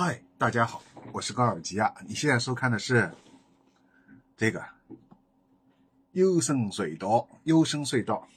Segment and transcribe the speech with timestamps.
[0.00, 1.92] 嗨，大家好，我是高尔基亚。
[2.06, 3.10] 你现在收看的是
[4.36, 4.64] 这个
[6.12, 8.28] 优胜隧道，优胜隧道。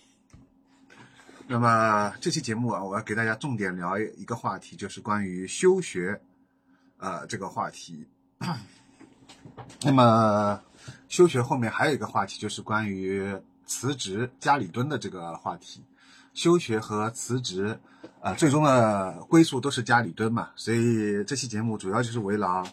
[1.46, 6.20] 那么这期节目啊，我要给大家重点聊一个话题，就是关于休学，
[6.98, 8.08] 呃，这个话题。
[9.84, 10.60] 那么
[11.10, 15.86] 休学后面还有一个话题，就是关于辞职家里蹲的这个话题。
[16.34, 17.80] 休学和辞职，
[18.22, 22.66] 啊，最终的归宿都是家里蹲嘛，所以这期节目主要就是围绕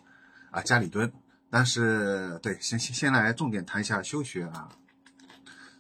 [0.51, 1.13] 啊家里蹲。
[1.51, 4.69] 但是，对，先先先来重点谈一下休学啊。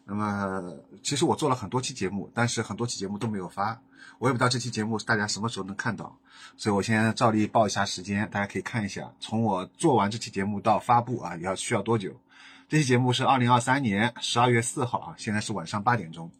[0.06, 3.78] 那么，其实我做了很多期节目，但是很多期节目都没有发，
[4.18, 6.18] 我也不知道这期节目大家什么时候能看到，
[6.56, 12.18] 所以我先照例报一下时间，大家可以看一下，从我做完这期节目到发布啊，要需要多久？
[12.66, 16.30] 这期节目是二零二三年十二月四号啊，现在是晚上八点钟。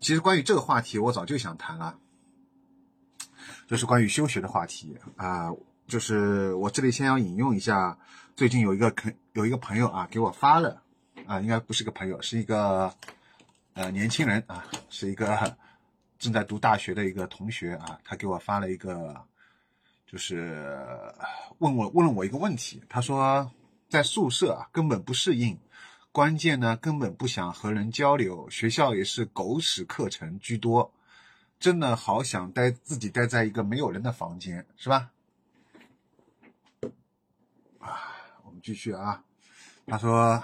[0.00, 1.98] 其实关于这个话题，我早就想谈了，
[3.68, 5.52] 就是关于休学的话题啊。
[5.86, 7.98] 就是我这里先要引用一下，
[8.34, 10.82] 最近有一个肯有一个朋友啊给我发了
[11.26, 12.94] 啊，应该不是个朋友，是一个
[13.74, 15.56] 呃年轻人啊，是一个
[16.18, 19.20] 正在读大学的一个同学啊，他给我发了一个，
[20.06, 20.72] 就是
[21.58, 23.50] 问我问了我一个问题，他说
[23.88, 25.58] 在宿舍啊根本不适应。
[26.12, 30.92] 关键呢，根本不想和人交流，学校也是狗屎课程居多，
[31.60, 35.12] 真的好想待自己待在一个没有人的房间，是吧？
[37.78, 37.94] 啊，
[38.44, 39.22] 我们继续啊。
[39.86, 40.42] 他说，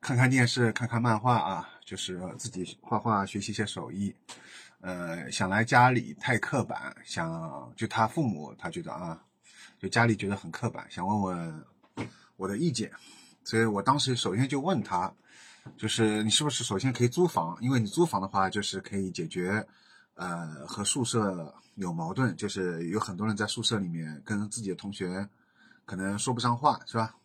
[0.00, 4.14] 看看电视，看看漫画啊，就是自己画画，学习一些手艺。
[4.80, 9.24] 呃，想来家里太刻板，想就他父母，他觉得啊，
[9.80, 11.64] 就家里觉得很刻板，想问问
[12.36, 12.90] 我的意见。
[13.50, 15.12] 所以我当时首先就问他，
[15.76, 17.58] 就是你是不是首先可以租房？
[17.60, 19.66] 因为你租房的话，就是可以解决，
[20.14, 25.28] 呃，和宿舍有矛盾，就是有很多人在宿舍里面跟自己的同学
[25.84, 27.16] 可能说不上话，是吧？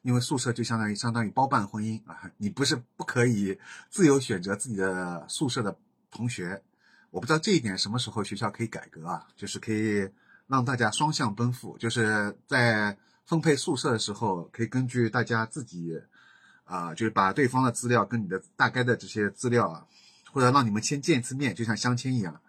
[0.00, 3.58] 因为宿舍就相当于相当于包办婚姻啊，你不是不可以
[3.90, 5.76] 自由选择自己的宿舍的
[6.10, 6.62] 同学。
[7.10, 9.26] 我不知道这一点什么时候学校可以改革啊？
[9.36, 10.08] 就是可以
[10.46, 12.96] 让大家双向奔赴，就是在。
[13.24, 15.98] 分配宿舍的时候，可以根据大家自己，
[16.64, 19.86] 啊，就是把对方的资料跟你的大概的这些资料啊，
[20.32, 22.40] 或者让你们先见一次面，就像相亲一样，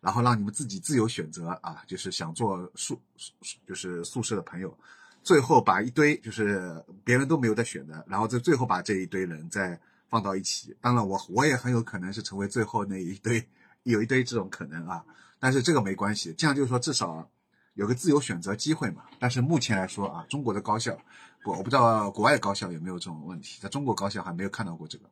[0.00, 4.76] 然后让你们自己自由选择啊，就是想做宿宿就是宿舍的朋友，
[5.22, 9.78] 最后把一堆就是别人都没有的选的，然后再最后把这一堆人再
[10.08, 10.74] 放到一起。
[10.80, 13.46] 当然，我我也很有可能是成为最后那一堆，
[13.82, 15.04] 有一堆这种可能啊，
[15.38, 17.30] 但是这个没关系，这样就是说至少。
[17.74, 20.96] 有个自由选择机会嘛，但是目前来说啊，中国的高校，
[21.44, 25.04] 我我不知道国外的高校有没有这种问题，在中国高校还没有看到过这个，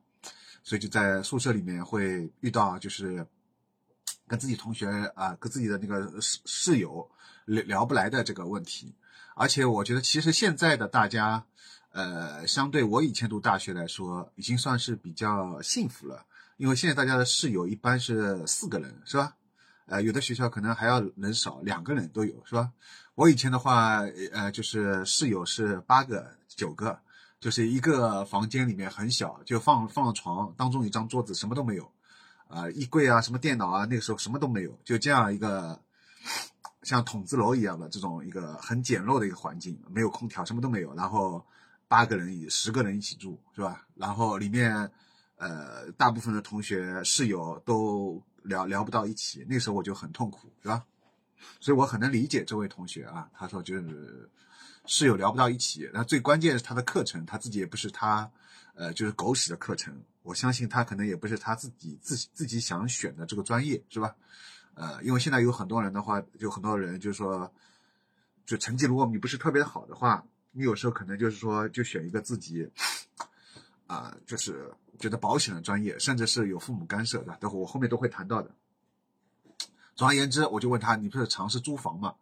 [0.63, 3.25] 所以就在宿舍里面会遇到就是
[4.27, 7.09] 跟自己同学啊，跟自己的那个室室友
[7.45, 8.93] 聊聊不来的这个问题，
[9.35, 11.43] 而且我觉得其实现在的大家，
[11.91, 16.25] 呃，相对我以前读大学来说，已经算是比较幸福了，
[16.57, 19.35] 因为现在大家的室友一般是四个人，是吧？
[19.91, 22.71] 呃，有的学校可能还要人少，两个人都有，是吧？
[23.13, 23.97] 我以前的话，
[24.31, 26.97] 呃，就是室友是八个、九个，
[27.41, 31.91] 就是一个房间里面很小，就放放床，当中一张桌子，什么都没有，
[32.47, 35.77] 啊，衣柜啊，什么电脑啊，那个时候什么都没有，就这样一个
[36.83, 41.45] 像筒子楼一样的这种一个很简陋的一个环境，没有空调，什么都没有，然后
[41.89, 43.85] 八个人、十个人一起住，是吧？
[43.95, 44.89] 然后里面，
[45.35, 48.23] 呃，大部分的同学室友都。
[48.43, 50.85] 聊聊不到一起，那时候我就很痛苦，是吧？
[51.59, 53.29] 所以我很能理解这位同学啊。
[53.33, 54.29] 他说就是
[54.85, 58.31] 室友聊不到一起，那最关键是他的课程，他自己也不是他，
[58.75, 60.01] 呃，就是狗屎的课程。
[60.23, 64.15] 我相信他可能也不是他自己自自己想选的这个专业，是吧？
[64.75, 67.51] 呃，因为现在有很多人的话，就很多人就是说，
[68.45, 72.69] 就成绩如果你不是特别好的话，你有时候可能就是说就选一个自己，
[73.91, 74.73] 啊，就是。
[74.99, 78.51] 觉得保险的专业，甚至是有父母干涉的，等会我后面都会谈到的。
[79.95, 82.13] 总而言之，我就问他，你不是尝试租房吗？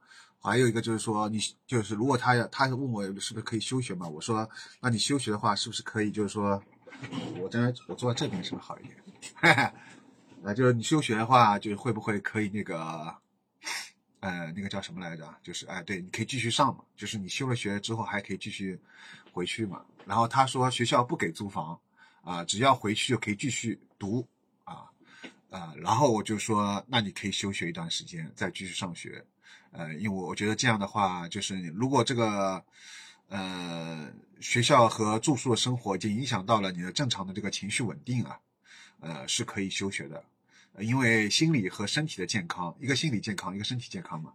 [0.41, 4.07] 还有一个就是说，你就是如果他要，他问我是不是可以休学嘛？
[4.07, 4.49] 我说，
[4.79, 6.09] 那你休学的话，是不是可以？
[6.09, 6.63] 就是说，
[7.41, 9.73] 我将来我坐在这边是不是好一点？
[10.41, 13.13] 那就是你休学的话，就是会不会可以那个，
[14.19, 15.35] 呃，那个叫什么来着？
[15.43, 18.79] 就是哎，对，你可以继续上嘛，就是你休了学之后还可以继续
[19.31, 19.85] 回去嘛。
[20.05, 21.79] 然后他说学校不给租房。
[22.21, 24.27] 啊，只要回去就可以继续读
[24.65, 24.91] 啊，
[25.49, 29.25] 啊，然后我就说，那你可以休学一段时间，再继续上学，
[29.71, 32.63] 呃，因为我觉得这样的话，就是如果这个
[33.29, 34.11] 呃
[34.41, 38.37] 学校和住宿的生活已经影响到了你的正常的这个情绪稳定啊，
[38.99, 40.21] 呃，是可以休学的，
[40.77, 44.31] 因为心理和身体的健康，一个心理健康，一个身体健康嘛，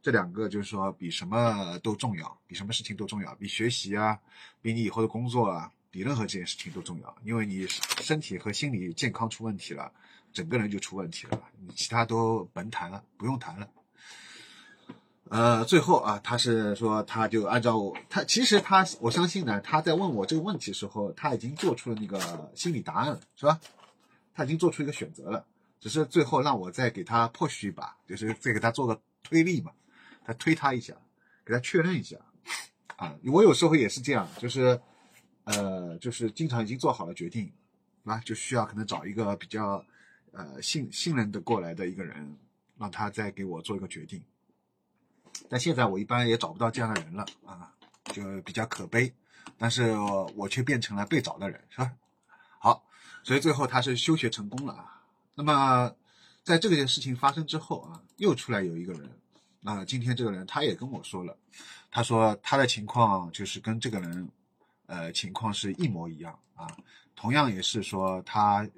[0.00, 4.18] 这两个就是说比什么都重要，比什么事情都重要，比学习啊，
[4.62, 7.14] 比你以后的工作啊，比任何这件事情都重要。
[7.24, 7.66] 因为你
[8.00, 9.92] 身体和心理健康出问题了，
[10.32, 13.68] 整个人就出问题了，你其他都甭谈了，不用谈了。
[15.30, 23.58] 呃，最后啊，他是说他就按照我他，其实他我相信呢，他在问我这个问题的时候，他已经做出了那个心理答案了，是吧？
[24.34, 25.46] 他已经做出一个选择了，
[25.84, 29.70] 只是最后让我再给他 push 一把，就是再给他做个推力嘛，
[30.26, 30.94] 再推他一下，
[31.44, 32.16] 给他确认一下
[32.96, 33.14] 啊。
[33.26, 34.80] 我有时候也是这样，就是
[35.44, 37.52] 呃，就是经常已经做好了决定，
[38.04, 39.84] 啊，就需要可能找一个比较
[40.32, 42.34] 呃信信任的过来的一个人，
[42.78, 44.24] 让他再给我做一个决定。
[45.50, 47.70] 但现在我一般也找不到这样的人了啊，
[48.04, 49.12] 就比较可悲。
[49.58, 49.94] 但是
[50.34, 51.92] 我却变成了被找的人，是吧？
[52.58, 52.86] 好，
[53.22, 54.93] 所以最后他是休学成功了啊。
[55.34, 55.94] 那么
[56.42, 59.10] 在这件事情发生之后啊，又出来有一个人
[59.62, 61.36] 啊，今天这个人他也跟我说了，
[61.90, 64.28] 他说他的情况就是跟这个人
[64.86, 66.66] 呃情况是一模一样啊，
[67.14, 68.68] 同样也是说他。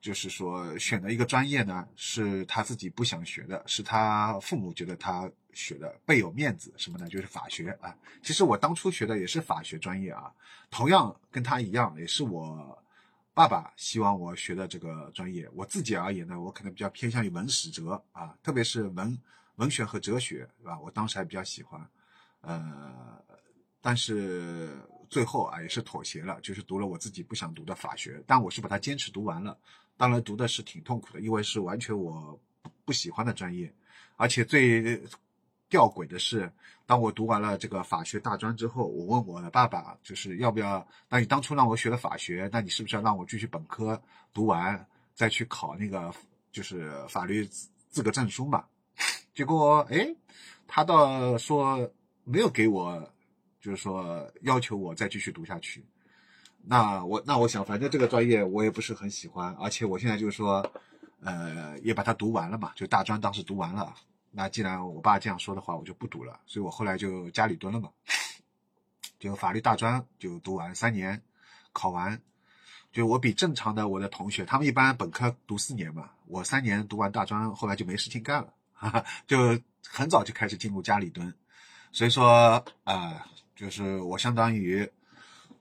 [0.00, 7.08] 就是说，选的一个专业呢，是他自己不想学的，是他父母觉得他学的倍有面子，什么呢？
[7.08, 7.96] 就是法学啊。
[8.22, 10.30] 其实我当初学的也是法学专业啊，
[10.70, 12.78] 同样跟他一样，也是我
[13.34, 15.50] 爸爸希望我学的这个专业。
[15.52, 19.20] 我自己而言呢，我可能比较偏向于文史哲啊，特别是文
[19.56, 20.78] 文学和哲学，是吧？
[20.78, 21.84] 我当时还比较喜欢，
[22.42, 23.20] 呃，
[23.80, 24.78] 但是
[25.10, 29.58] 最后啊，也是妥协了，就是读了我自己不想读的法学，但我是把它坚持读完了。
[29.96, 32.40] 当然读的是挺痛苦的，因为是完全我
[32.84, 33.72] 不喜欢的专业，
[34.16, 35.02] 而且最
[35.74, 36.48] 吊诡的是，
[36.86, 40.86] 当我读完了这个法学大专之后，我问我的爸爸，就是要不要？
[41.08, 44.00] 那你当初让我学了法学，那你是不是要让我继续本科
[44.32, 44.86] 读完，
[45.16, 46.14] 再去考那个
[46.52, 47.44] 就是法律
[47.90, 48.64] 资格证书嘛？
[49.34, 50.14] 结果哎，
[50.68, 51.90] 他倒说
[52.22, 53.10] 没有给我，
[53.60, 55.84] 就是说要求我再继续读下去。
[56.62, 60.64] 那我那我想，反正这个专业我也不是很喜欢，而且我现在就是说，
[61.20, 63.92] 呃，也把它读完了嘛，就大专当时读完了。
[64.36, 66.40] 那既然我爸这样说的话，我就不读了。
[66.44, 67.88] 所以我后来就家里蹲了嘛，
[69.18, 71.22] 就法律大专就读完三年，
[71.72, 72.20] 考完，
[72.92, 81.32] 就我比正常的我的同学，他们一般本科读四年嘛，我三年读完大专，后来就没事情干了，哈哈，就很早就开始进入家里蹲。
[81.92, 84.90] 所以说啊，就是我相当于。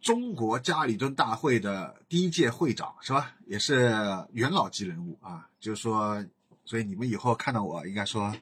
[0.02, 3.32] 中国家里蹲大会的第一届会长是吧？
[3.46, 3.90] 也是
[4.34, 5.48] 元老级人物啊。
[5.62, 6.22] 就是说，
[6.66, 8.36] 所以你们以后看到我，应该说，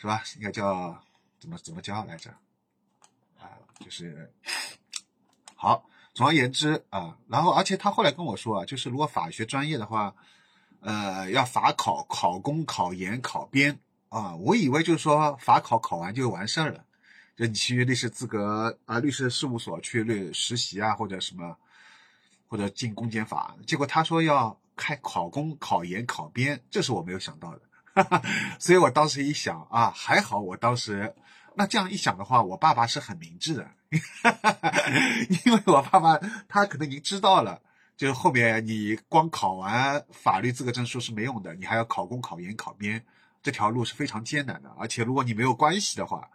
[0.00, 0.22] 是吧？
[0.36, 0.98] 应该叫
[1.38, 2.30] 怎么怎么叫来着？
[3.38, 4.32] 啊，就是
[5.54, 5.84] 好。
[6.12, 10.12] 总而言之啊，然后而且他后来跟我说啊，就是如果法学专业的话，
[10.80, 14.34] 呃，要法考、考公、考研、考编啊。
[14.34, 16.84] 我以为就是说法考考完就完事儿了。
[17.36, 21.56] 就你去律师资格啊，律师事务所去律实习啊，或者什么，
[22.48, 23.56] 或者进公检法。
[23.66, 27.62] 结果他说要开考公、考研、考编，这是我没有想到的。
[28.58, 31.14] 所以我当时一想啊，还好我当时
[31.54, 33.70] 那这样一想的话，我爸爸是很明智的，
[35.44, 37.60] 因为我爸爸他可能已经知道了，
[37.96, 43.04] 就是后面你光考完法律资格证书是没用的，你还要考公、考研、考编，
[43.42, 46.28] 这条路是非常艰难的，而且如果你没有关系的话。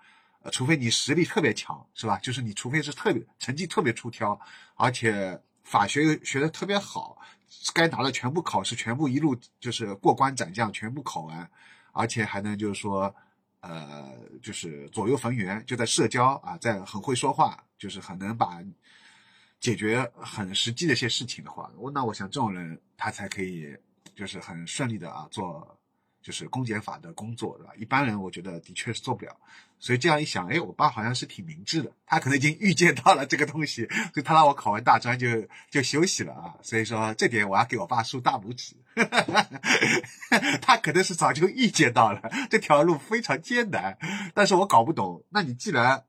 [0.52, 2.20] 除非你实力特别强，是吧？
[2.22, 4.40] 就是你除非是特别成绩特别出挑，
[4.76, 7.18] 而且法学又学的特别好，
[7.74, 11.50] 该拿的全部考试全部一路就是过关斩将全部考完，
[11.92, 13.14] 而且还能就是说，
[13.62, 18.64] 呃，就是左右逢源，就在社交啊，在很会说话，就是很能把
[19.60, 23.76] 解决很实际的一些事情的话，我那我想这种人他才可以
[24.16, 25.78] 就是很顺利的啊做。
[26.26, 27.74] 就是公检法的工作，对吧？
[27.78, 29.38] 一般人我觉得的确是做不了，
[29.78, 35.28] 所以这样一想，哎，我爸好像是挺明智的，他可能已经预见到了这个东西，所以他让我考完大专就
[35.70, 36.56] 就休息了啊。
[36.64, 38.76] 所以说这点我要给我爸竖大拇指，
[40.64, 43.96] 他可能是早就预见到了这条路非常艰难，
[44.34, 45.24] 但是我搞不懂。
[45.30, 46.06] 那你既然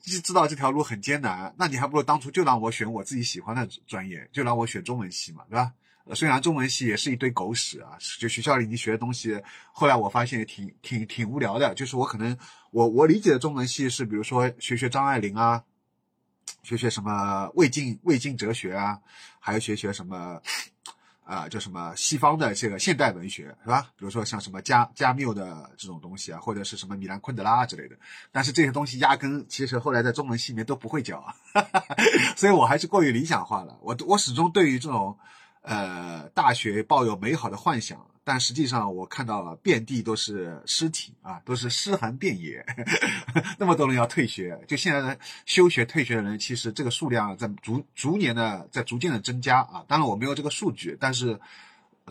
[0.00, 5.74] 知道这条路很艰难，那你还不如当初就让我选我自己喜欢的专业，就让我选中文系嘛，对吧？
[6.14, 11.74] 虽然中文系也是一堆狗屎啊，就学校里你学的东西，后来我发现也挺挺挺无聊的。
[11.74, 12.36] 就是我可能
[12.70, 15.64] 我我理解的中文系是，比如说学学张爱玲啊，
[16.62, 19.00] 学学什么魏晋魏晋哲学啊，
[19.40, 20.40] 还有学学什么
[21.24, 23.90] 啊叫什么西方的这个现代文学是吧？
[23.96, 27.96] 比如说像什么加加缪的这种东西啊，或者是什么米兰昆德拉之类的。
[28.30, 31.34] 但是这些东西压根其实后来在中文系里面都不会教，
[32.36, 33.76] 所以我还是过于理想化了。
[33.82, 35.18] 我我始终对于这种。
[35.66, 42.64] 呃，大学抱有美好的幻想，但实际上我看到了遍地都是尸体啊，都是尸横遍野，
[43.58, 49.84] 那么多人要退学，就现在休学退学的人，其实这个数量在逐逐年的在逐渐的增加啊。
[49.88, 51.36] 当然我没有这个数据，但是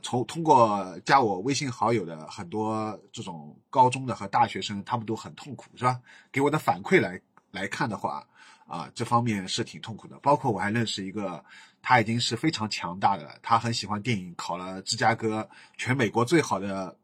[0.02, 6.02] 从通过加我微信好友的很多这种高中的和大学生，他们都很痛苦，是吧？
[6.30, 7.22] 给我的反馈来
[7.52, 8.28] 来看的话。
[8.68, 10.18] 啊，这方面是挺痛苦的。
[10.20, 11.44] 包括我还认识一个，
[11.84, 13.40] 他已经是非常强大的。
[13.44, 16.98] 他很喜欢电影，考了芝加哥全美国最好的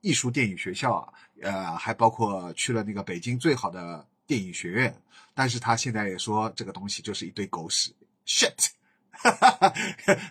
[0.00, 4.92] 艺术电影学校，呃，还包括去了那个北京最好的电影学院。
[5.34, 7.94] 但是他现在也说这个东西就是一堆狗屎
[8.26, 8.70] ，shit，
[9.12, 9.74] 哈哈哈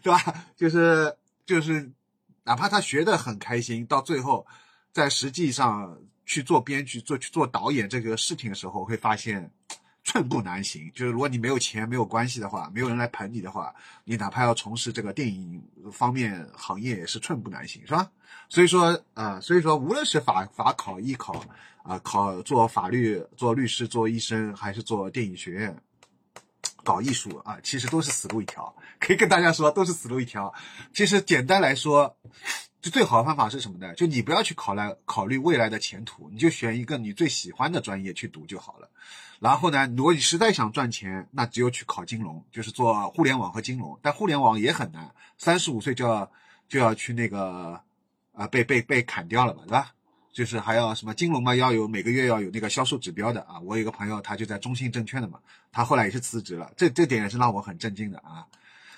[0.01, 0.45] 对吧？
[0.57, 1.89] 就是就是，
[2.43, 4.45] 哪怕他学的很开心，到最后
[4.91, 9.49] 在实际上去做编剧、做去做导演这个事情的时候，会发现。
[10.03, 18.11] 寸步难行，就是如果你没有钱、没有关系的话，没有人来捧你的话，你哪怕要从事这个电影方面行业，也是寸步难行，是吧？
[18.49, 21.43] 所以说，呃，所以说，无论是法法考、艺考，
[21.83, 25.75] 啊，考做法律、做律师、做医生，还是做电影学院，
[26.83, 28.75] 搞艺术啊，其实都是死路一条。
[28.99, 30.53] 可以跟大家说，都是死路一条。
[30.93, 32.15] 其实简单来说，
[32.81, 33.93] 就最好的方法是什么呢？
[33.95, 38.89] 就你不要去考来考虑未来的前途，你就选一个你最喜欢的专业去读就好了。
[39.43, 43.99] 然后呢，如果你实在想赚钱，那只有去考金融，就是做互联网和金融。
[44.01, 46.31] 但互联网也很难，三十五岁就要
[46.69, 47.77] 就要去那个，
[48.31, 49.91] 啊，被被被砍掉了嘛，对吧？
[50.31, 53.59] 就是还要什么金融嘛，要有每个月要有那个销售指标的啊。
[53.59, 55.39] 我有个朋友，他就在中信证券的嘛，
[55.73, 58.47] 他后来也是辞职了，这这点也是让我很震惊的啊。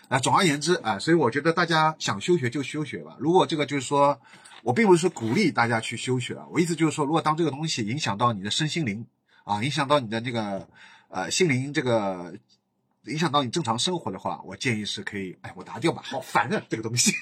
[0.09, 3.17] 啊，总而言之啊，所以我觉得大家想休学就休学吧。
[3.17, 4.21] 如果这个就是说，
[4.61, 9.07] 我并不是鼓励大家去休学啊，我意思就是说，如果当这个东西影响到你的身心灵。
[9.45, 10.67] 啊，影响到你的那个
[11.07, 12.33] 呃心灵，这个
[13.03, 17.13] 影响到你正常生活的话，我建议是可以，哎，我拿掉吧，好烦啊，这个东西。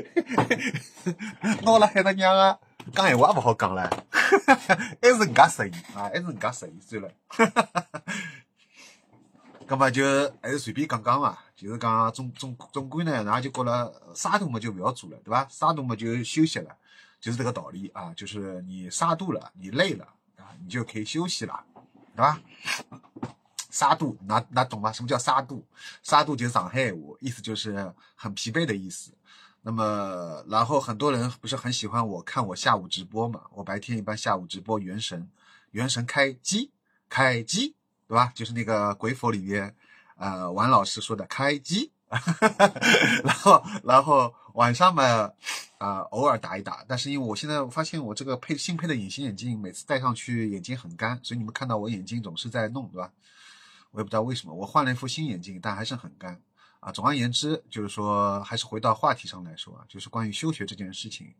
[1.62, 2.58] 闹了海他娘啊，
[2.94, 3.88] 讲闲话不好讲了，
[5.02, 7.10] 还是人家适宜啊，还是人家适宜算了。
[9.66, 10.02] 那么就
[10.40, 15.46] 还是随便讲讲嘛，就是讲总总总归呢，然后就觉得啥都么就不要做了，对吧？
[15.50, 16.74] 啥都么就休息了，
[17.20, 20.08] 就是这个道理啊，就是你杀度了，你累了。
[20.62, 21.64] 你就可以休息了，
[22.14, 22.40] 对吧？
[23.70, 24.92] 杀度，那那懂吗？
[24.92, 25.66] 什么叫杀度？
[26.02, 29.12] 杀度就是上海话，意思就是很疲惫的意思。
[29.62, 33.40] 那么，然后很多人不是很喜欢我看我下午直播嘛？
[33.50, 35.20] 我白天一般下午直播《原神》，
[35.72, 36.70] 《原神》开机，
[37.08, 37.74] 开机，
[38.06, 38.30] 对吧？
[38.34, 39.74] 就是那个鬼否里面，
[40.16, 41.90] 呃，王老师说的开机。
[43.24, 45.32] 然后，然后晚上嘛。
[45.84, 53.12] 啊，偶尔打一打，但是因为我现在发现我这个配新配的隐形眼镜，每次戴上去眼睛很干，所以你们看到我眼睛总是在弄，对吧？
[53.90, 56.40] 我也不知道为什么，我换了一副新眼镜，但还是很干
[56.80, 56.90] 啊。
[56.90, 61.34] 总而言之，就是说，还是回到话题上来说啊，就是关于休学这件事情，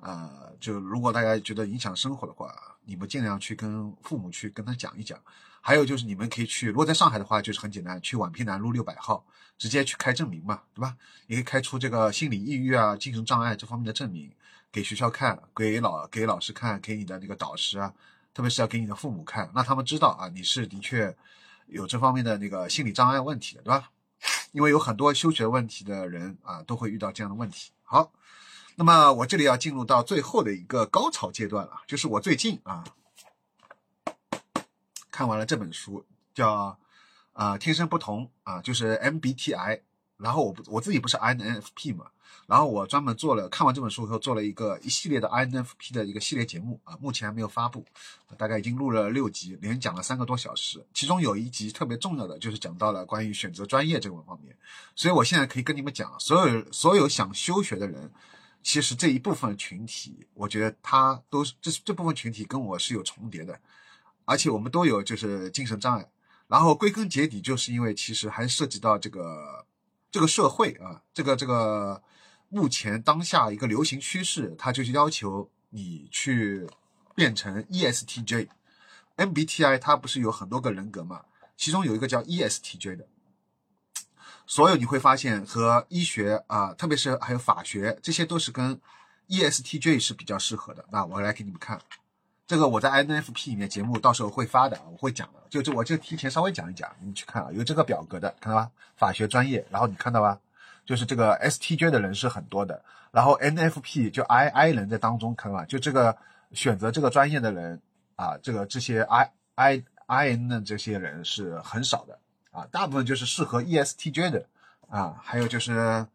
[0.00, 2.52] 啊，就如果大家觉得影响生活的话，
[2.84, 5.20] 你们尽量去跟父母去跟他讲一讲。
[5.66, 9.24] 还有就是，你们可以去，如果在上海的话，就是很简单，去宛平南路六百号，
[9.56, 10.94] 直接去开证明嘛，对吧？
[11.26, 14.30] 你可以开出这个心理抑郁啊、精神障碍这方面的证明，
[14.70, 17.90] 给学校看，给老给老师看，给你的那个导师啊，
[18.34, 21.16] 特别是要给你的父母看，那他们知道啊，你是的确
[21.68, 23.90] 有这方面的那个心理障碍问题的，对吧？
[24.52, 27.72] 因为有很多休学问题的人啊，都会遇到这样的问题。
[27.84, 28.12] 好，
[28.74, 32.84] 那么我这里要进入到最后的一个高潮阶段了，就是我最近啊。
[35.14, 36.04] 看完了这本书，
[36.34, 36.76] 叫
[37.32, 39.82] 啊天生不同啊，就是 MBTI。
[40.16, 42.06] 然后我不我自己不是 INFP 嘛，
[42.46, 47.84] 然后我专门做了看完这本书以后做了一个一系列的 INFP 的一个系列节目啊，目前还没有发布，
[48.36, 50.84] 大概已经录了六集，连讲了三个多小时。
[50.94, 54.56] 其中有一集特别重要的就是讲到了关于选择专业这个方面，
[54.94, 58.10] 所以我现在可以跟你们讲，所有所有想休学的人，
[58.62, 63.58] 其实这一部分群体，我觉得他都是这这部分群体跟我是有重叠的。
[64.24, 66.10] 而且我们都有就是精神障碍，
[66.48, 69.66] 然后归根结底就是因为其实还涉及到这个
[70.10, 72.02] 这个社会啊，这个这个
[72.48, 76.66] 目前当下一个流行趋势，它就是要求你去
[77.14, 81.22] 变成 ESTJ，MBTI 它不是有很多个人格嘛，
[81.56, 83.08] 其中有一个叫 ESTJ 的，
[84.46, 88.80] 所有你会发现和医学啊，特别是还有法学，这些都是跟
[89.28, 90.84] ESTJ 是比较适合的。
[90.92, 91.80] 那我来给你们看。
[92.46, 95.40] 这个我在 NFP 里面节目到时候会发的，我会讲的。
[95.48, 98.70] 就就我就提前稍微讲一讲，你去看啊，有这个表格的，看到吧？
[98.96, 100.38] 法学专业，然后你看到吧？
[100.84, 105.64] 就是这个 STJ 的人是很多的，然后 NFP 就 I I 人在当中，看到吧？
[105.64, 106.14] 就这个
[106.52, 107.80] 选择这个专业的人
[108.16, 112.18] 啊，这个这些 I I I N 的这些人是很少的
[112.50, 114.44] 啊，大部分就是适合 ESTJ 的
[114.90, 116.06] 啊，还有就是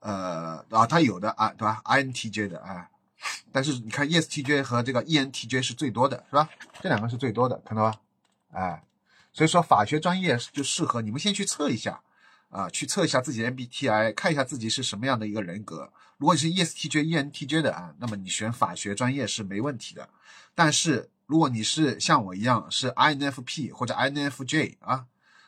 [0.00, 2.88] 呃啊，它有的啊，对吧？INTJ 的啊，
[3.52, 6.48] 但是你看 ESTJ 和这个 ENTJ 是最多的，是吧？
[6.80, 8.00] 这两个是最多的，看到吧？
[8.52, 8.84] 哎，
[9.32, 12.00] 所以说法学专业就适合你们先去测一下
[12.50, 15.92] 啊，去测一下自己 MBTI，看一下自己是什么样的一个人格。
[16.18, 20.08] 如果你是 ESTJ、ENTJ 的啊，那么你选法学专业是没问题的。
[20.54, 25.06] 但是如果你是像我一样是 INFP 或者 INFJ 啊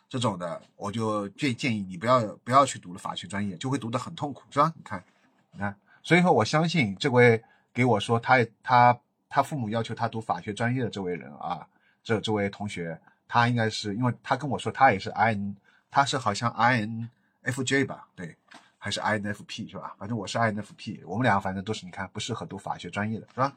[0.09, 4.73] 这种的，我就建建议你不要不要去读了法学专业，就会读得很痛苦，是吧？
[4.77, 5.05] 你看，
[5.53, 7.43] 你看，所以说我相信这位
[7.77, 11.69] 给我说他他他父母要求他读法学专业的这位人啊，
[12.03, 15.55] 这这位同学，他应该是因为他跟我说他也是 IN，
[15.91, 18.09] 他是好像 INFJ 吧？
[18.17, 18.35] 对。
[18.79, 19.97] 还是 INFP 是吧？
[19.99, 23.53] 反正我是 INFP，我们俩反正都是你看不适合读法学专业的是吧？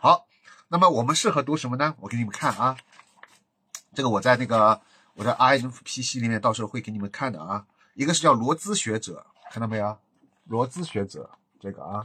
[0.00, 0.26] 好，
[0.66, 1.94] 那么我们适合读什么呢？
[2.00, 2.76] 我给你们看啊，
[3.94, 4.80] 这个我在那个
[5.14, 7.64] 我的 INFP 系里面到时候会给你们看的啊。
[7.94, 9.96] 一个是叫罗兹学者，看到没有？
[10.46, 12.04] 罗兹学者这个啊，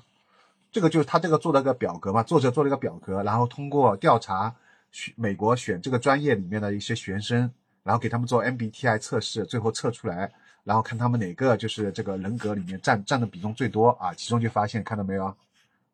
[0.71, 4.53] 这个就是他这个做了个表格嘛，作者做了一个表格，然后通过调查
[4.91, 7.51] 选美国选这个专业里面的一些学生，
[7.83, 10.31] 然后给他们做 MBTI 测试，最后测出来。
[10.63, 14.13] 然后看他们哪个就是这个人格里面占占的比重最多啊？
[14.13, 15.33] 其中就发现看到没有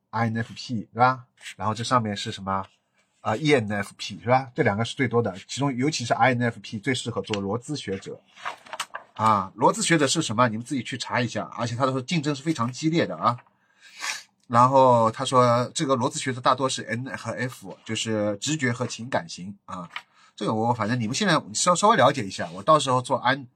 [0.10, 1.26] ，INFP 是吧？
[1.56, 2.66] 然后这上面是什么
[3.22, 4.50] 啊？ENFP 是吧？
[4.56, 8.20] 这两个是最多的，其中尤其是 INFP 最适合做罗兹学者
[9.14, 9.52] 啊。
[9.54, 10.50] 罗兹学者是什么？
[10.50, 11.44] 你们自己去查一下。
[11.56, 13.38] 而且他说竞争是非常激烈的啊。
[14.48, 19.90] 然后他说这个罗兹学的大多是 N 和 F，就是直觉和情感型啊。
[20.36, 23.48] 这个我反正你们现在稍稍微了解一下，我到时候做安。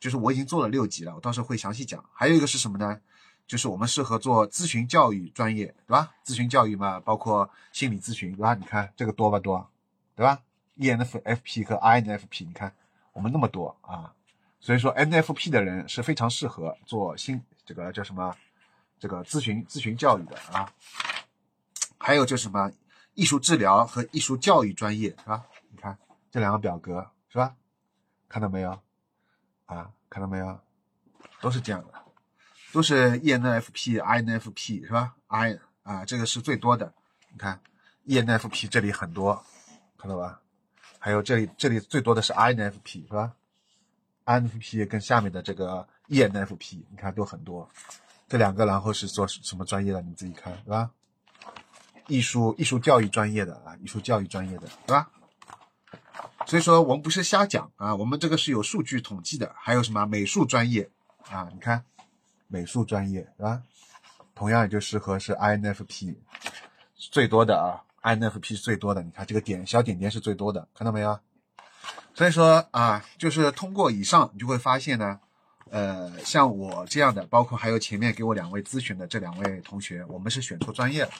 [0.00, 2.04] 就是我已经做了六级了，我到时候会详细讲。
[2.12, 3.00] 还有一个是什么呢？
[3.46, 6.12] 就是我们适合做咨询教育专业，对吧？
[6.26, 8.52] 咨询教育嘛，包括心理咨询，对吧？
[8.52, 9.66] 你看这个多吧多，
[10.14, 10.40] 对吧
[10.78, 12.70] ？ENFP 和 INFP，你看
[13.14, 14.12] 我们那么多啊，
[14.60, 18.36] 所以说 NFP 的人是非常适合做心这个叫什么
[18.98, 20.72] 这个咨询咨询教育的啊。
[21.98, 22.70] 还有就是什么
[23.14, 25.44] 艺术治疗和艺术教育专业，是吧？
[25.70, 25.98] 你看
[26.30, 27.54] 这两个表格，是吧？
[28.28, 28.78] 看到没有？
[29.66, 30.60] 啊，看到没有？
[31.40, 31.94] 都是这样的，
[32.72, 36.92] 都是 ENFP、INFP 是吧？I 啊，这个是最多的。
[37.30, 37.60] 你看
[38.06, 39.44] ENFP 这里很多，
[39.96, 40.40] 看到吧？
[40.98, 43.34] 还有这里这里最多的是 INFP 是吧
[44.24, 47.68] ？INFP 跟下面的这个 ENFP，你看都很多。
[48.34, 50.02] 这两个然后是做什么专业的？
[50.02, 50.90] 你自己看是吧？
[52.08, 55.08] 艺术艺术教育专业的啊，艺术教育专业的，是吧？
[56.44, 59.54] 所以说我们不是瞎讲啊，我们这个是有数据统计的。
[59.56, 60.90] 还有什么美术专业
[61.30, 61.48] 啊？
[61.54, 61.84] 你看，
[62.48, 63.62] 美术专业是吧？
[64.34, 66.16] 同样也就适合是 INFP
[66.96, 69.00] 最多的啊，INFP 是最多的。
[69.00, 71.20] 你看这个点小点点是最多的，看到没有？
[72.14, 75.20] 所以说啊，就是通过以上，你就会发现呢，
[75.70, 81.10] 呃，像我这样的，包括还有前面给我两位咨询的这两位同学，我们是选错专业了。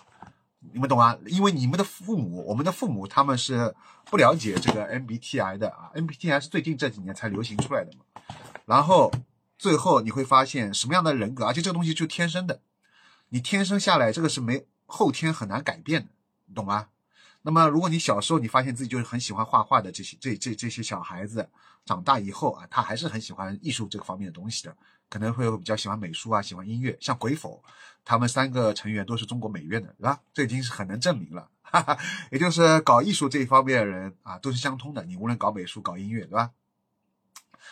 [0.73, 1.19] 你们懂啊？
[1.27, 3.75] 因为你们的父母，我们的父母他们是
[4.07, 8.23] 不了解这个 MBTI 的啊，MBTI 是最近这几年才流行出来的嘛。
[8.65, 9.13] 然后
[9.59, 12.61] 最后你会发现什么样的人格，而且这个东西就天生的，
[13.29, 16.09] 你天生下来这个是没后天很难改变的，
[16.55, 16.89] 懂吗？
[17.47, 21.47] 那么如果你小时候你发现自己就是很喜欢画画的这些这这这些小孩子，
[21.85, 24.75] 长大以后啊，他还是很喜欢艺术这个方面的东西的。
[25.11, 27.63] 可能会比较喜欢美术啊，喜欢音乐，像鬼否，
[28.03, 30.19] 他们三个成员都是中国美院的，对吧？
[30.33, 31.97] 这已经是很能证明了， 哈哈。
[32.33, 35.05] 也就是搞艺术这一方面的人啊，都是相通的。
[35.05, 36.51] 你无论搞美术、搞音乐，对吧？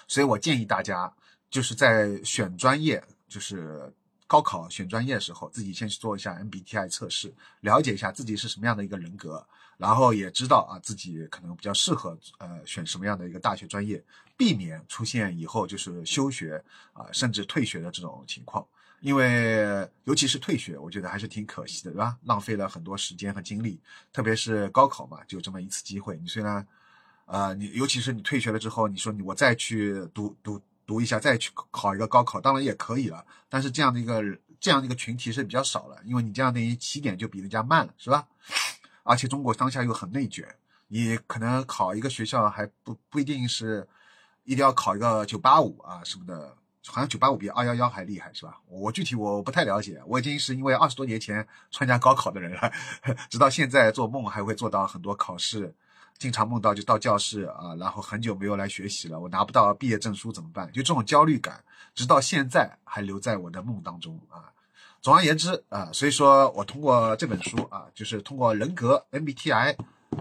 [0.06, 1.12] 所以我建议大家，
[1.50, 3.92] 就是在选专业，就是
[4.26, 9.44] 高考选专业的时候，自己先去做一下 MBTI 测试，了解一下自己是什么样的一个人格。
[9.82, 14.00] 然后也知道啊，自己可能比较适合呃选什么样的一个大学专业，
[14.36, 18.64] 避免出现以后就是休学啊甚至退学的这种情况。
[19.00, 22.16] 因为尤其是退学，我觉得还是挺可惜的，对吧？
[22.22, 23.80] 浪费了很多时间和精力，
[24.12, 26.16] 特别是高考嘛，就这么一次机会。
[26.22, 26.64] 你虽然
[27.26, 33.26] 呃你尤其是你退学了之后，你说你我再去读读读一下，再去考一个高考，当然也可以了。
[33.48, 34.22] 但是这样的一个
[34.60, 38.28] 这样的一个群体是比较少了，因为你这样等于起点就比人家慢了，是吧？
[39.02, 40.46] 而且中国当下又很内卷，
[40.88, 43.88] 你可能考一个学校还不不一定是
[44.44, 48.60] 一定要考一个九八五啊什么的，好像九八五比二幺幺还厉害是吧？
[48.68, 52.72] 我具体我不太了解，我已经是因为二十多年前参加高考的人了，
[53.30, 55.74] 直到现在做梦还会做到很多考试，
[56.18, 60.66] 经常梦到就到教室啊，然后很久没有来学习了，我拿不到毕业证书怎么办？
[60.72, 64.52] 就这种焦虑感，直到现在还留在我的梦当中啊。
[65.02, 69.76] 总而言之啊，所以说我通过这本书啊，就是通过人格 MBTI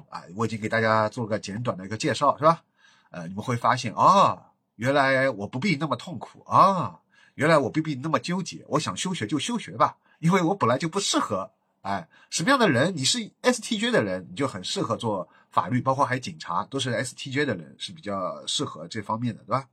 [0.09, 2.63] 啊，我已经给大家做个简短的一个介绍，是吧？
[3.11, 6.99] 呃，你们会发现啊，原来我不必那么痛苦啊，
[7.35, 11.51] 原来我不必那么纠结，我想休学就休学吧，因为我本来就不适合。
[11.81, 12.95] 哎，什么样的人？
[12.95, 19.67] 你是 STJ 的人，你就很适合做法律，包括还有警察，都是 STJ 的人是比较适合这方面的，对吧？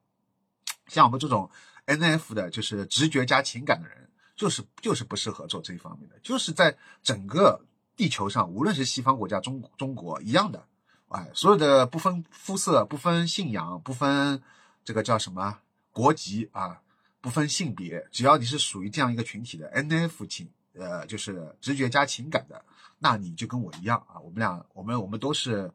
[0.86, 1.50] 像我们这种
[1.86, 4.07] NF 的，就是直觉加情感的人，
[4.38, 7.60] 就是就是不适合做这一方面的，就是在整个
[7.94, 10.64] 地球上，无论是西方国家、中中国一样的，
[11.08, 14.42] 哎，所有的不分肤色、不分信仰、不分
[14.82, 15.58] 这个叫什么
[15.92, 16.80] 国籍啊，
[17.20, 20.48] 不分性别，只要你是属于这样一个群体的 NF 情。
[20.74, 22.64] 呃，就是直觉加情感的，
[23.00, 25.68] 那你就跟我一样啊，我们俩，我们我们都是，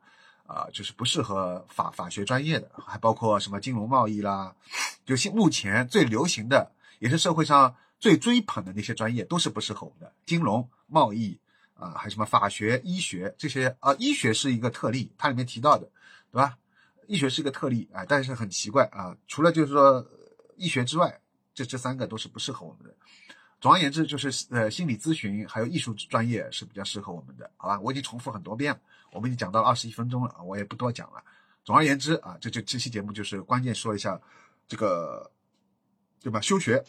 [0.47, 4.55] 啊，就是不适合法法学专业的，还包括什么金融贸易啦，
[5.05, 11.39] 就现目前最流行的，也是社会上最追捧的那些专业，都是不适合我们的，金融贸易
[11.73, 15.89] 啊，还什么法学、医学这些啊，医学是一个特例，它里面提到的，
[16.29, 16.57] 对吧？
[17.07, 20.05] 医学是一个特例啊，但是很奇怪啊，除了就是说
[20.57, 21.17] 医学之外，
[21.53, 22.93] 这这三个都是不适合我们的。
[23.61, 27.79] 总而言之，就是呃，心理咨询还有艺术专业是比较适合我们的，好吧？
[27.79, 28.81] 我已经重复很多遍了，
[29.13, 31.23] 我们已经讲到二十一分钟了啊，我也不多讲了。
[31.63, 34.19] 总而言之啊，这就这期节目就是关键说一下
[34.67, 35.31] 这个，
[36.19, 36.41] 对吧？
[36.41, 36.83] 休学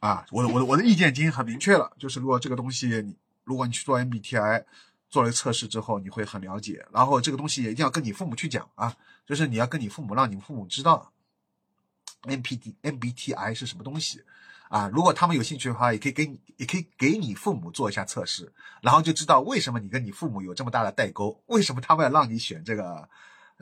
[0.00, 4.64] 啊，我的我的我的意见已经很明确了，就是如果这个东西你如果你去做 MBTI
[5.08, 11.12] 做了测试之后，你会很了解，然后这个东西也一定要跟你父母去讲啊，就是你要跟你父母，让你父母知道
[12.22, 14.22] MPD MBTI 是什么东西。
[14.68, 23.08] 啊，如果他们有兴趣的话，也可以给你，也可以给你父母做一下测试，然后就知道为什么你跟你父母有这么大的代沟，为什么他们要让你选这个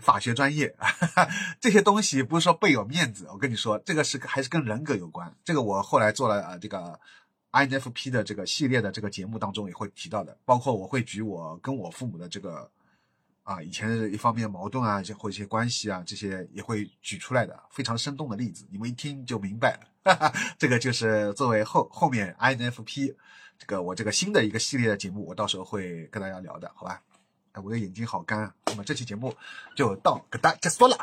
[0.00, 0.74] 法学专业。
[1.60, 5.34] 这些东西不是说倍有面子，我跟你说，这个是还是跟人格有关。
[5.44, 6.98] 这个我后来做了呃这个
[7.52, 12.70] INFP 的这个系列的这个节目当中也会提到的，包括我会举我跟我父母的这个
[13.42, 20.32] 啊以前一方面矛盾啊，或一些关系啊，这些也会举出来的非常生动的例子，你们一听就明白了。
[20.58, 23.14] 这个就是作为后后面 INFP
[23.58, 27.02] 这个我这个新的一个系列的节目，我到时候会跟大家聊的，好吧？
[27.62, 28.54] 我的眼睛好干啊！
[28.66, 29.34] 那么这期节目
[29.74, 30.96] 就到个大结束了，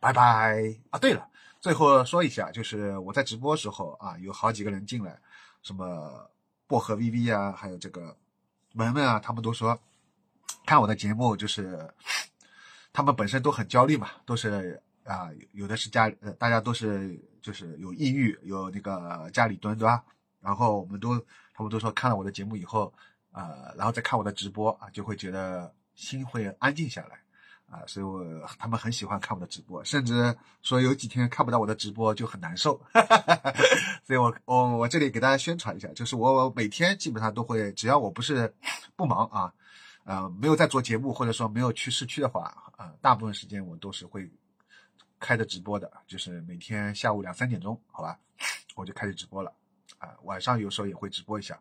[0.00, 0.98] 拜拜啊！
[0.98, 1.28] 对了，
[1.60, 5.18] 最后说一下，就是我在直播时候啊，有好几个人进来，
[5.62, 6.30] 什么
[6.66, 8.16] 薄荷 VV 啊，还有这个
[8.74, 9.78] 文文啊，他们都说
[10.64, 11.88] 看我的节目，就是
[12.92, 14.82] 他们本身都很焦虑嘛，都是。
[15.06, 20.02] 啊，有的是家，呃，大家都是就是有抑郁，有那个家里蹲，对吧？
[20.40, 21.16] 然后我们都，
[21.54, 22.92] 他们都说看了我的节目以后，
[23.36, 27.20] 呃，然后再看我的直播啊，就会觉得心会安静下来，
[27.68, 28.24] 啊，所以我
[28.58, 32.80] 他们很喜欢看我的直播，甚至说有几天看不到我的直播就很难受，
[34.02, 38.50] 所以我我我这里给大家宣传一下，就是我每天基本上都会，只要我不是
[38.96, 39.52] 不忙啊，
[40.04, 44.28] 呃，没有在做节目或者说没有去市区的话，啊，大部分时间我都是会。
[45.18, 48.18] 开着直播的，就是每天下午两三点钟，好吧，
[48.74, 49.50] 我就开始直播了，
[50.22, 51.58] 晚上有时候也会直播一下，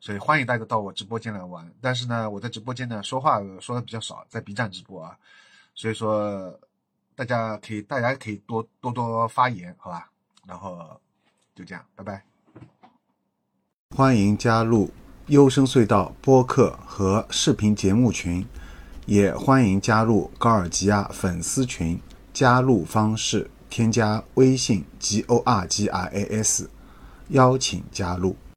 [0.00, 1.70] 所以欢迎大家到我直播间来玩。
[1.80, 5.16] 但是呢，我在直播间呢说话说的比较少，在 B 站直播啊，
[5.74, 6.58] 所以说
[7.14, 10.10] 大家可以大家可以多多多发言，好吧，
[10.46, 11.00] 然后
[11.54, 12.22] 就这样，拜拜。
[13.96, 14.90] 欢迎加入
[15.26, 18.46] 优声隧道播客和视频节目群，
[19.06, 22.00] 也欢迎加入高尔基亚粉丝群。
[22.32, 26.68] 加入方式：添加微信 g o r g r a s，
[27.28, 28.36] 邀请加入。